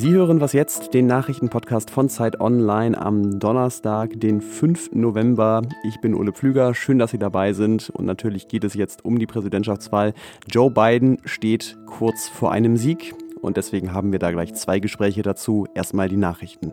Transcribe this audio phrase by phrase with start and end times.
[0.00, 4.92] Sie hören was jetzt, den Nachrichtenpodcast von Zeit Online am Donnerstag, den 5.
[4.94, 5.60] November.
[5.84, 7.90] Ich bin Ole Pflüger, schön, dass Sie dabei sind.
[7.90, 10.14] Und natürlich geht es jetzt um die Präsidentschaftswahl.
[10.48, 13.12] Joe Biden steht kurz vor einem Sieg
[13.42, 15.66] und deswegen haben wir da gleich zwei Gespräche dazu.
[15.74, 16.72] Erstmal die Nachrichten.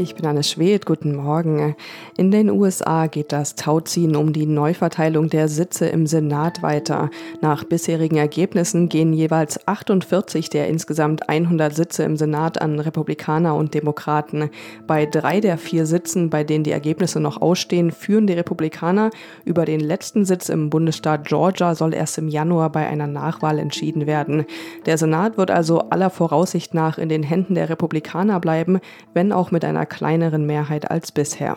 [0.00, 1.74] Ich bin Anne Schwed, guten Morgen.
[2.16, 7.10] In den USA geht das Tauziehen um die Neuverteilung der Sitze im Senat weiter.
[7.40, 13.74] Nach bisherigen Ergebnissen gehen jeweils 48 der insgesamt 100 Sitze im Senat an Republikaner und
[13.74, 14.50] Demokraten.
[14.86, 19.10] Bei drei der vier Sitzen, bei denen die Ergebnisse noch ausstehen, führen die Republikaner.
[19.44, 24.06] Über den letzten Sitz im Bundesstaat Georgia soll erst im Januar bei einer Nachwahl entschieden
[24.06, 24.44] werden.
[24.86, 28.78] Der Senat wird also aller Voraussicht nach in den Händen der Republikaner bleiben,
[29.12, 31.56] wenn auch mit einer kleineren Mehrheit als bisher.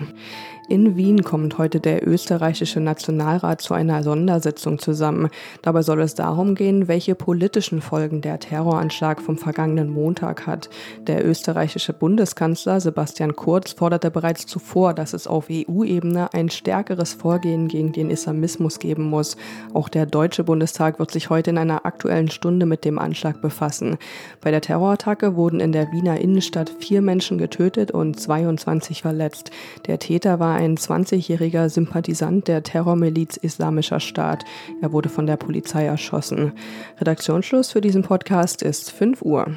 [0.71, 5.27] In Wien kommt heute der österreichische Nationalrat zu einer Sondersitzung zusammen.
[5.61, 10.69] Dabei soll es darum gehen, welche politischen Folgen der Terroranschlag vom vergangenen Montag hat.
[11.07, 17.67] Der österreichische Bundeskanzler Sebastian Kurz forderte bereits zuvor, dass es auf EU-Ebene ein stärkeres Vorgehen
[17.67, 19.35] gegen den Islamismus geben muss.
[19.73, 23.97] Auch der Deutsche Bundestag wird sich heute in einer aktuellen Stunde mit dem Anschlag befassen.
[24.39, 29.51] Bei der Terrorattacke wurden in der Wiener Innenstadt vier Menschen getötet und 22 verletzt.
[29.85, 34.45] Der Täter war ein 20-jähriger Sympathisant der Terrormiliz Islamischer Staat.
[34.81, 36.53] Er wurde von der Polizei erschossen.
[36.99, 39.47] Redaktionsschluss für diesen Podcast ist 5 Uhr.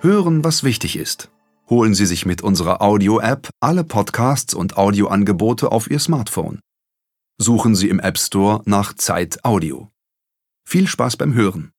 [0.00, 1.30] Hören, was wichtig ist.
[1.68, 6.60] Holen Sie sich mit unserer Audio-App alle Podcasts und Audioangebote auf Ihr Smartphone.
[7.38, 9.88] Suchen Sie im App Store nach Zeit Audio.
[10.64, 11.72] Viel Spaß beim Hören.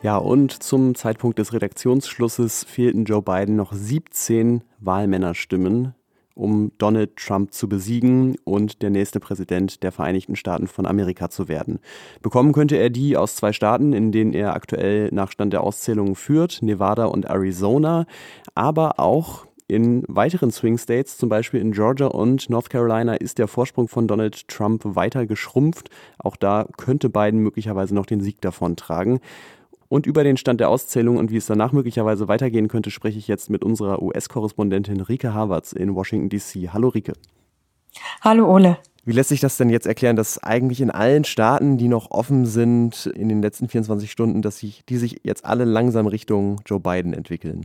[0.00, 5.92] Ja, und zum Zeitpunkt des Redaktionsschlusses fehlten Joe Biden noch 17 Wahlmännerstimmen,
[6.36, 11.48] um Donald Trump zu besiegen und der nächste Präsident der Vereinigten Staaten von Amerika zu
[11.48, 11.80] werden.
[12.22, 16.14] Bekommen könnte er die aus zwei Staaten, in denen er aktuell nach Stand der Auszählungen
[16.14, 18.06] führt, Nevada und Arizona,
[18.54, 23.48] aber auch in weiteren Swing States, zum Beispiel in Georgia und North Carolina, ist der
[23.48, 25.90] Vorsprung von Donald Trump weiter geschrumpft.
[26.18, 29.20] Auch da könnte Biden möglicherweise noch den Sieg davontragen.
[29.88, 33.26] Und über den Stand der Auszählung und wie es danach möglicherweise weitergehen könnte, spreche ich
[33.26, 36.68] jetzt mit unserer US-Korrespondentin Rike Havertz in Washington, D.C.
[36.70, 37.14] Hallo Rike.
[38.20, 38.76] Hallo Ole.
[39.06, 42.44] Wie lässt sich das denn jetzt erklären, dass eigentlich in allen Staaten, die noch offen
[42.44, 46.80] sind in den letzten 24 Stunden, dass sich, die sich jetzt alle langsam Richtung Joe
[46.80, 47.64] Biden entwickeln?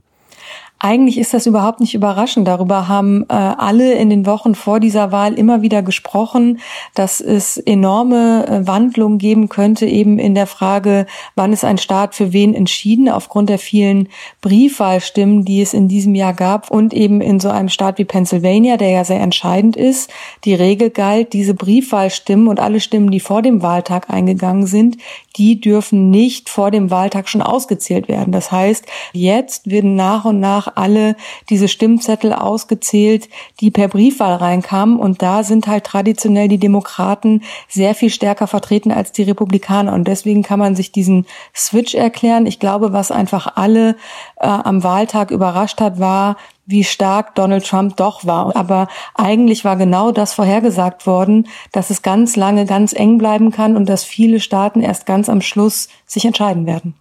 [0.86, 2.46] Eigentlich ist das überhaupt nicht überraschend.
[2.46, 6.60] Darüber haben äh, alle in den Wochen vor dieser Wahl immer wieder gesprochen,
[6.94, 12.16] dass es enorme äh, Wandlungen geben könnte, eben in der Frage, wann ist ein Staat
[12.16, 14.10] für wen entschieden, aufgrund der vielen
[14.42, 18.76] Briefwahlstimmen, die es in diesem Jahr gab und eben in so einem Staat wie Pennsylvania,
[18.76, 20.12] der ja sehr entscheidend ist.
[20.44, 24.98] Die Regel galt, diese Briefwahlstimmen und alle Stimmen, die vor dem Wahltag eingegangen sind,
[25.36, 28.32] die dürfen nicht vor dem Wahltag schon ausgezählt werden.
[28.32, 31.16] Das heißt, jetzt werden nach und nach alle
[31.50, 33.30] diese Stimmzettel ausgezählt,
[33.60, 35.00] die per Briefwahl reinkamen.
[35.00, 39.94] Und da sind halt traditionell die Demokraten sehr viel stärker vertreten als die Republikaner.
[39.94, 42.46] Und deswegen kann man sich diesen Switch erklären.
[42.46, 43.96] Ich glaube, was einfach alle
[44.44, 48.56] äh, am Wahltag überrascht hat, war, wie stark Donald Trump doch war.
[48.56, 53.76] Aber eigentlich war genau das vorhergesagt worden, dass es ganz lange ganz eng bleiben kann
[53.76, 56.96] und dass viele Staaten erst ganz am Schluss sich entscheiden werden.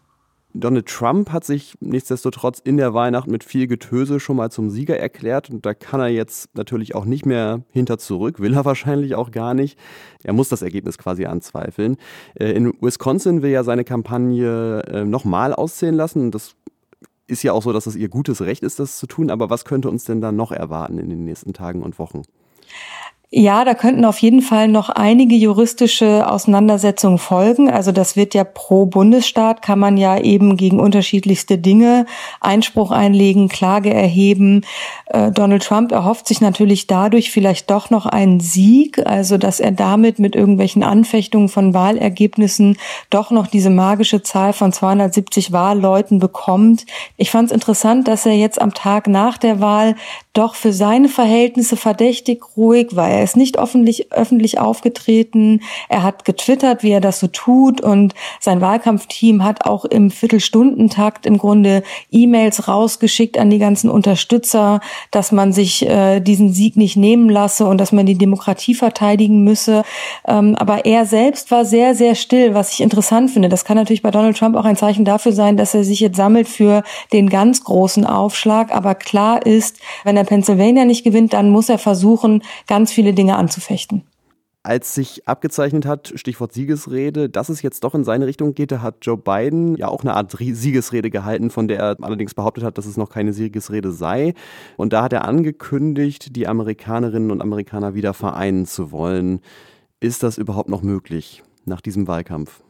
[0.54, 4.98] Donald Trump hat sich nichtsdestotrotz in der Weihnacht mit viel Getöse schon mal zum Sieger
[4.98, 9.14] erklärt und da kann er jetzt natürlich auch nicht mehr hinter zurück, will er wahrscheinlich
[9.14, 9.78] auch gar nicht.
[10.22, 11.96] Er muss das Ergebnis quasi anzweifeln.
[12.34, 16.54] Äh, in Wisconsin will er seine Kampagne äh, nochmal auszählen lassen und das
[17.26, 19.64] ist ja auch so, dass es ihr gutes Recht ist, das zu tun, aber was
[19.64, 22.22] könnte uns denn dann noch erwarten in den nächsten Tagen und Wochen?
[23.34, 27.70] Ja, da könnten auf jeden Fall noch einige juristische Auseinandersetzungen folgen.
[27.70, 32.04] Also das wird ja pro Bundesstaat, kann man ja eben gegen unterschiedlichste Dinge
[32.42, 34.66] Einspruch einlegen, Klage erheben.
[35.06, 39.72] Äh, Donald Trump erhofft sich natürlich dadurch vielleicht doch noch einen Sieg, also dass er
[39.72, 42.76] damit mit irgendwelchen Anfechtungen von Wahlergebnissen
[43.08, 46.84] doch noch diese magische Zahl von 270 Wahlleuten bekommt.
[47.16, 49.94] Ich fand es interessant, dass er jetzt am Tag nach der Wahl
[50.32, 53.08] doch für seine Verhältnisse verdächtig ruhig war.
[53.08, 55.60] Er ist nicht öffentlich, öffentlich aufgetreten.
[55.90, 57.82] Er hat getwittert, wie er das so tut.
[57.82, 64.80] Und sein Wahlkampfteam hat auch im Viertelstundentakt im Grunde E-Mails rausgeschickt an die ganzen Unterstützer,
[65.10, 69.44] dass man sich äh, diesen Sieg nicht nehmen lasse und dass man die Demokratie verteidigen
[69.44, 69.82] müsse.
[70.26, 73.50] Ähm, aber er selbst war sehr, sehr still, was ich interessant finde.
[73.50, 76.16] Das kann natürlich bei Donald Trump auch ein Zeichen dafür sein, dass er sich jetzt
[76.16, 78.74] sammelt für den ganz großen Aufschlag.
[78.74, 83.36] Aber klar ist, wenn er Pennsylvania nicht gewinnt, dann muss er versuchen, ganz viele Dinge
[83.36, 84.04] anzufechten.
[84.64, 88.80] als sich abgezeichnet hat, Stichwort Siegesrede, dass es jetzt doch in seine Richtung geht, da
[88.80, 92.78] hat Joe Biden ja auch eine Art Siegesrede gehalten, von der er allerdings behauptet hat,
[92.78, 94.34] dass es noch keine Siegesrede sei.
[94.76, 99.40] Und da hat er angekündigt, die Amerikanerinnen und Amerikaner wieder vereinen zu wollen.
[99.98, 102.62] Ist das überhaupt noch möglich nach diesem Wahlkampf?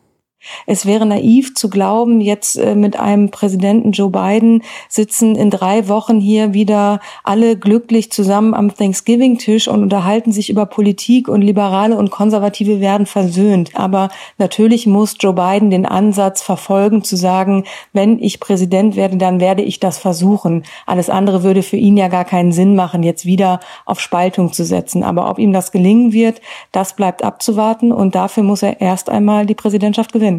[0.66, 5.88] Es wäre naiv zu glauben, jetzt äh, mit einem Präsidenten Joe Biden sitzen in drei
[5.88, 11.96] Wochen hier wieder alle glücklich zusammen am Thanksgiving-Tisch und unterhalten sich über Politik und Liberale
[11.96, 13.70] und Konservative werden versöhnt.
[13.74, 14.08] Aber
[14.38, 19.62] natürlich muss Joe Biden den Ansatz verfolgen, zu sagen, wenn ich Präsident werde, dann werde
[19.62, 20.64] ich das versuchen.
[20.86, 24.64] Alles andere würde für ihn ja gar keinen Sinn machen, jetzt wieder auf Spaltung zu
[24.64, 25.02] setzen.
[25.02, 26.40] Aber ob ihm das gelingen wird,
[26.72, 30.31] das bleibt abzuwarten und dafür muss er erst einmal die Präsidentschaft gewinnen.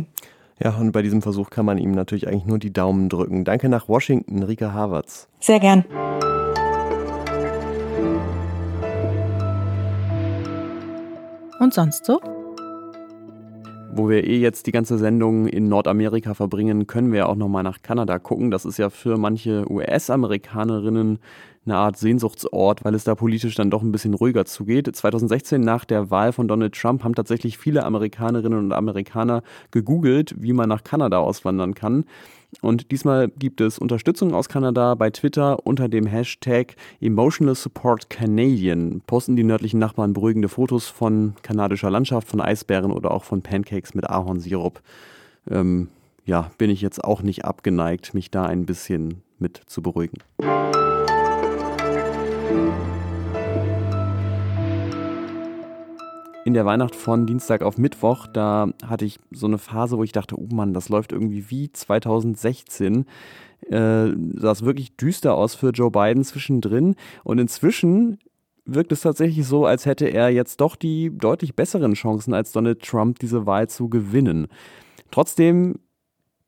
[0.62, 3.44] Ja, und bei diesem Versuch kann man ihm natürlich eigentlich nur die Daumen drücken.
[3.44, 5.28] Danke nach Washington, Rika Havertz.
[5.40, 5.84] Sehr gern.
[11.60, 12.20] Und sonst so?
[13.96, 17.64] Wo wir eh jetzt die ganze Sendung in Nordamerika verbringen, können wir ja auch nochmal
[17.64, 18.52] nach Kanada gucken.
[18.52, 21.20] Das ist ja für manche US-Amerikanerinnen
[21.65, 24.94] eine Art Sehnsuchtsort, weil es da politisch dann doch ein bisschen ruhiger zugeht.
[24.94, 30.54] 2016 nach der Wahl von Donald Trump haben tatsächlich viele Amerikanerinnen und Amerikaner gegoogelt, wie
[30.54, 32.06] man nach Kanada auswandern kann.
[32.62, 39.01] Und diesmal gibt es Unterstützung aus Kanada bei Twitter unter dem Hashtag Emotional Support Canadian.
[39.07, 43.95] Posten die nördlichen Nachbarn beruhigende Fotos von kanadischer Landschaft, von Eisbären oder auch von Pancakes
[43.95, 44.81] mit Ahornsirup.
[45.50, 45.89] Ähm,
[46.25, 50.19] ja, bin ich jetzt auch nicht abgeneigt, mich da ein bisschen mit zu beruhigen.
[56.54, 60.12] In der Weihnacht von Dienstag auf Mittwoch, da hatte ich so eine Phase, wo ich
[60.12, 63.06] dachte, oh Mann, das läuft irgendwie wie 2016.
[63.70, 66.96] Äh, sah es wirklich düster aus für Joe Biden zwischendrin.
[67.24, 68.20] Und inzwischen
[68.66, 72.84] wirkt es tatsächlich so, als hätte er jetzt doch die deutlich besseren Chancen als Donald
[72.84, 74.48] Trump, diese Wahl zu gewinnen.
[75.10, 75.80] Trotzdem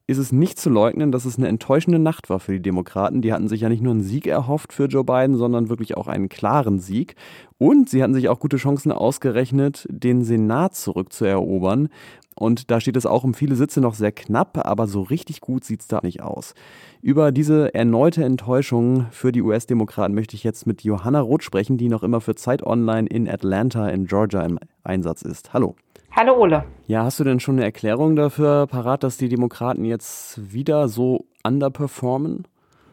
[0.07, 3.22] ist es nicht zu leugnen, dass es eine enttäuschende Nacht war für die Demokraten.
[3.22, 6.07] Die hatten sich ja nicht nur einen Sieg erhofft für Joe Biden, sondern wirklich auch
[6.07, 7.16] einen klaren Sieg.
[7.57, 11.90] Und sie hatten sich auch gute Chancen ausgerechnet, den Senat zurückzuerobern.
[12.38, 15.63] Und da steht es auch um viele Sitze noch sehr knapp, aber so richtig gut
[15.63, 16.54] sieht es da nicht aus.
[17.02, 21.88] Über diese erneute Enttäuschung für die US-Demokraten möchte ich jetzt mit Johanna Roth sprechen, die
[21.88, 25.54] noch immer für Zeit Online in Atlanta in Georgia im Einsatz ist.
[25.54, 25.75] Hallo.
[26.17, 26.63] Hallo Ole.
[26.88, 31.25] Ja, hast du denn schon eine Erklärung dafür parat, dass die Demokraten jetzt wieder so
[31.44, 32.47] underperformen?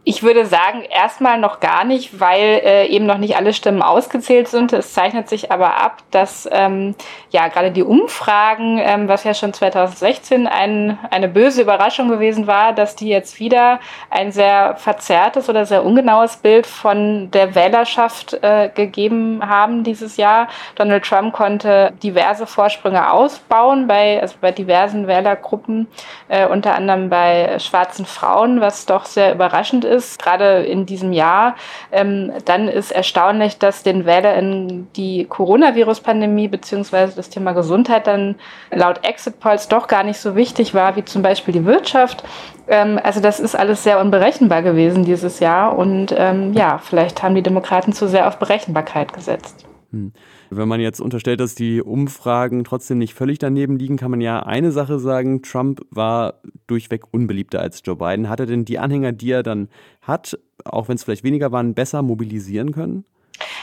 [0.04, 4.48] Ich würde sagen, erstmal noch gar nicht, weil äh, eben noch nicht alle Stimmen ausgezählt
[4.48, 4.72] sind.
[4.72, 6.96] Es zeichnet sich aber ab, dass ähm,
[7.30, 12.72] ja gerade die Umfragen, ähm, was ja schon 2016 ein, eine böse Überraschung gewesen war,
[12.72, 13.78] dass die jetzt wieder
[14.10, 20.48] ein sehr verzerrtes oder sehr ungenaues Bild von der Wählerschaft äh, gegeben haben dieses Jahr.
[20.74, 25.86] Donald Trump konnte diverse Vorsprünge ausbauen bei, also bei diversen Wählergruppen,
[26.26, 31.12] äh, unter anderem bei schwarzen Frauen, was doch sehr überraschend ist ist, gerade in diesem
[31.12, 31.54] Jahr,
[31.92, 38.36] ähm, dann ist erstaunlich, dass den WählerInnen die Coronavirus-Pandemie beziehungsweise das Thema Gesundheit dann
[38.70, 42.24] laut Exit Polls doch gar nicht so wichtig war, wie zum Beispiel die Wirtschaft.
[42.68, 47.34] Ähm, also das ist alles sehr unberechenbar gewesen dieses Jahr und ähm, ja, vielleicht haben
[47.34, 49.66] die Demokraten zu sehr auf Berechenbarkeit gesetzt.
[49.92, 50.12] Hm.
[50.54, 54.40] Wenn man jetzt unterstellt, dass die Umfragen trotzdem nicht völlig daneben liegen, kann man ja
[54.40, 56.34] eine Sache sagen, Trump war
[56.66, 58.28] durchweg unbeliebter als Joe Biden.
[58.28, 59.68] Hat er denn die Anhänger, die er dann
[60.02, 63.06] hat, auch wenn es vielleicht weniger waren, besser mobilisieren können?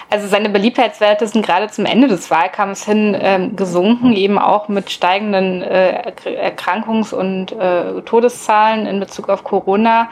[0.09, 4.89] Also seine Beliebtheitswerte sind gerade zum Ende des Wahlkampfs hin ähm, gesunken, eben auch mit
[4.89, 10.09] steigenden äh, Erkrankungs- und äh, Todeszahlen in Bezug auf Corona.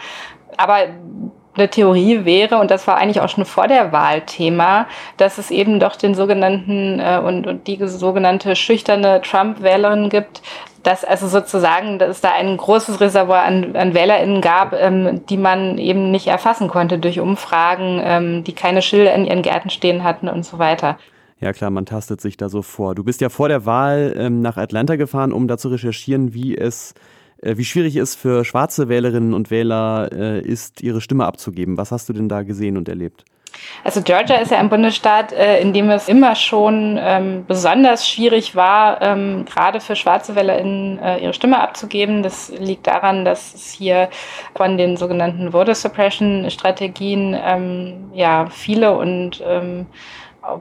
[0.57, 0.77] Aber
[1.57, 4.87] eine Theorie wäre, und das war eigentlich auch schon vor der Wahl Thema,
[5.17, 10.41] dass es eben doch den sogenannten äh, und, und die sogenannte schüchterne Trump-Wählerin gibt,
[10.83, 15.37] dass also sozusagen, dass es da ein großes Reservoir an, an WählerInnen gab, ähm, die
[15.37, 20.03] man eben nicht erfassen konnte durch Umfragen, ähm, die keine Schilder in ihren Gärten stehen
[20.03, 20.97] hatten und so weiter.
[21.39, 22.95] Ja klar, man tastet sich da so vor.
[22.95, 26.57] Du bist ja vor der Wahl ähm, nach Atlanta gefahren, um da zu recherchieren, wie
[26.57, 26.93] es
[27.41, 31.77] wie schwierig es für schwarze Wählerinnen und Wähler äh, ist, ihre Stimme abzugeben.
[31.77, 33.25] Was hast du denn da gesehen und erlebt?
[33.83, 38.55] Also Georgia ist ja ein Bundesstaat, äh, in dem es immer schon ähm, besonders schwierig
[38.55, 42.23] war, ähm, gerade für schwarze WählerInnen äh, ihre Stimme abzugeben.
[42.23, 44.09] Das liegt daran, dass es hier
[44.55, 49.41] von den sogenannten Voter Suppression Strategien ähm, ja viele und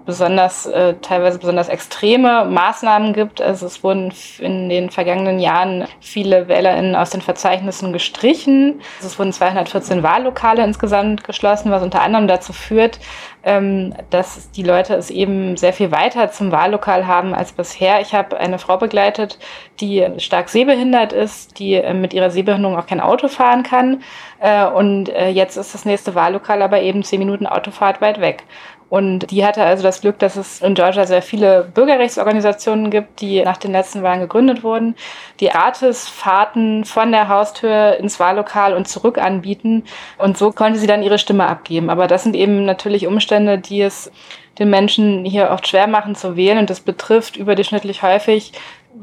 [0.05, 3.41] besonders, äh, teilweise besonders extreme Maßnahmen gibt.
[3.41, 8.81] Also es wurden in den vergangenen Jahren viele WählerInnen aus den Verzeichnissen gestrichen.
[8.97, 12.99] Also es wurden 214 Wahllokale insgesamt geschlossen, was unter anderem dazu führt,
[13.45, 18.01] ähm, dass die Leute es eben sehr viel weiter zum Wahllokal haben als bisher.
[18.01, 19.39] Ich habe eine Frau begleitet,
[19.81, 24.03] die stark sehbehindert ist, die äh, mit ihrer Sehbehinderung auch kein Auto fahren kann.
[24.41, 28.45] Äh, und äh, jetzt ist das nächste Wahllokal aber eben zehn Minuten Autofahrt weit weg.
[28.89, 33.43] Und die hatte also das Glück, dass es in Georgia sehr viele Bürgerrechtsorganisationen gibt, die
[33.43, 34.95] nach den letzten Wahlen gegründet wurden,
[35.41, 39.85] die Gratisfahrten von der Haustür ins Wahllokal und zurück anbieten.
[40.19, 41.91] Und so konnte sie dann ihre Stimme abgeben.
[41.91, 44.13] Aber das sind eben natürlich Umstände, die es
[44.61, 46.59] den Menschen hier oft schwer machen zu wählen.
[46.59, 48.53] Und das betrifft überdurchschnittlich häufig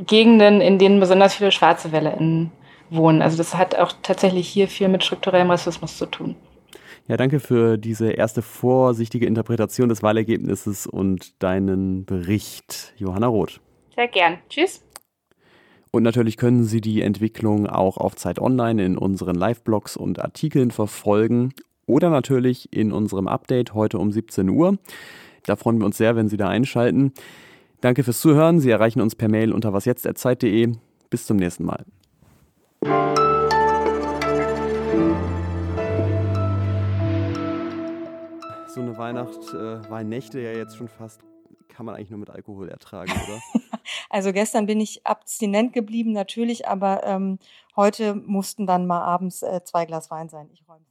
[0.08, 2.52] Gegenden, in denen besonders viele schwarze WählerInnen
[2.90, 3.22] wohnen.
[3.22, 6.36] Also das hat auch tatsächlich hier viel mit strukturellem Rassismus zu tun.
[7.08, 13.60] Ja, danke für diese erste vorsichtige Interpretation des Wahlergebnisses und deinen Bericht, Johanna Roth.
[13.96, 14.38] Sehr gern.
[14.50, 14.82] Tschüss.
[15.92, 20.72] Und natürlich können Sie die Entwicklung auch auf Zeit Online in unseren Live-Blogs und Artikeln
[20.72, 21.54] verfolgen
[21.86, 24.78] oder natürlich in unserem Update heute um 17 Uhr.
[25.46, 27.14] Da freuen wir uns sehr, wenn Sie da einschalten.
[27.82, 28.62] Danke fürs Zuhören.
[28.62, 30.72] Sie erreichen uns per Mail unter wasjetzt.zeit.de.
[31.10, 31.86] Bis zum nächsten Mal.
[38.74, 41.22] So eine Weihnacht, äh, Weihnachte ja jetzt schon fast,
[41.70, 43.40] kann man eigentlich nur mit Alkohol ertragen, oder?
[44.10, 47.40] also gestern bin ich abstinent geblieben, natürlich, aber ähm,
[47.76, 50.50] heute mussten dann mal abends äh, zwei Glas Wein sein.
[50.54, 50.86] Ich räume